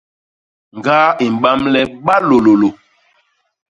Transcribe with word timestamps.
Ñgaa 0.77 1.09
i 1.23 1.25
mbam 1.35 1.59
le 1.73 1.81
balôlôlô. 2.05 2.69